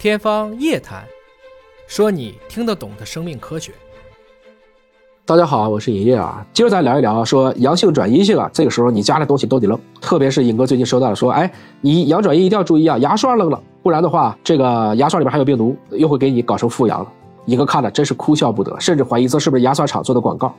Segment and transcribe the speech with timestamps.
[0.00, 1.04] 天方夜谭，
[1.86, 3.70] 说你听得懂的生命科学。
[5.26, 6.42] 大家好，我是尹烨啊。
[6.54, 9.78] 今儿咱聊一聊，说阳性转阴性啊，这个时候你家的东西都得扔。
[10.00, 11.52] 特别是尹哥最近收到了说，哎，
[11.82, 17.12] 你阳转阴一定要注意啊，牙刷扔了，不然的话，这个牙刷里边还有病毒，又会给你搞成复阳了。
[17.44, 20.54] 尹哥看了真是哭笑不得，甚至怀疑这是不是牙刷厂做的广告。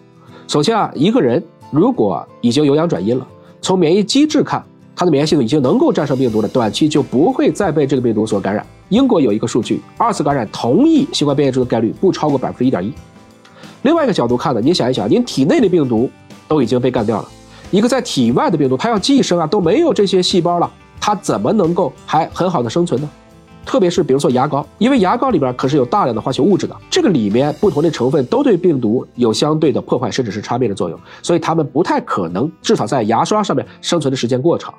[0.48, 3.28] 首先啊，一个人如果已经有阳转阴了，
[3.60, 4.64] 从免疫机制看。
[4.96, 8.64] 他的免疫系统已经能够战胜病毒了，短期就不会再被这个病毒所感染。
[8.92, 12.94] 英国有一个数据，二次感染同一新冠变异株的概率不超过百分之一点一。
[13.84, 16.10] 另外一个角度看呢，您想一想，您体内的病毒
[16.46, 17.28] 都已经被干掉了，
[17.72, 23.10] 一个在体外的病毒，它要寄生啊，都没有这些细胞了，它怎么能够还很好的生存呢？
[23.66, 34.74] 特别是比如说牙膏，因为牙膏里边可是有大量的化学物质的，这个里面不同的成分都对病毒有相对的破坏甚至是杀灭的作用，所以它们不太可能至少在牙刷上面生存的时间过长。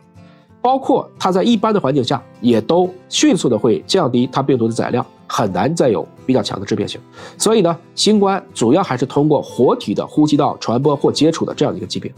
[0.63, 7.01] 包括它在一般的环境下，也都迅速的会降低它病毒的载量，很难再有比较强的致病性。
[7.37, 12.11] 所以呢，新冠主要还是通过活体的呼吸道传播或接触的这样一个疾病。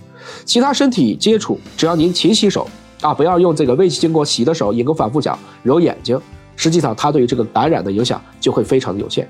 [0.45, 2.69] 其他身体接触，只要您勤洗手
[3.01, 6.21] 啊，不要用这个未经过洗的手，也跟反复讲揉眼睛，
[6.55, 9.27] 实际上它对于这个感染的影响就会非常的有限。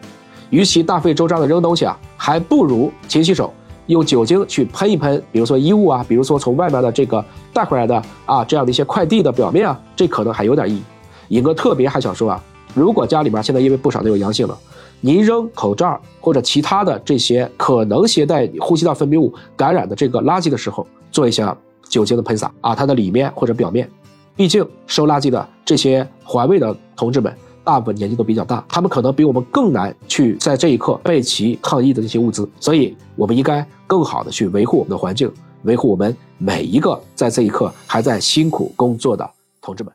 [0.51, 3.55] 与其大费周章的扔东西啊，还不如勤洗手。
[3.87, 10.83] 用酒精去喷一喷，比如说衣物啊，比如说从外面的这个带回来的啊，这样的一些快递的表面啊，这可能还有点意义。
[11.29, 12.43] 尹哥特别还想说啊，
[12.75, 14.59] 如果家里面现在因为不少都有阳性了，
[15.01, 21.57] 您扔口罩或者其他的这些可能携带呼吸道分泌物感染的这个垃圾的时候，做一下
[21.89, 23.89] 酒精的喷洒啊，它的里面或者表面，
[24.35, 27.33] 毕竟收垃圾的这些环卫的同志们。
[27.65, 39.29] 大部分年纪都比较大，他们可能比我们更难去在这一刻备齐抗疫的这些物资，所以我们应该更好的去维护我们的环境，维护我们每一个在这一刻还在辛苦工作的
[39.63, 39.93] 同志们。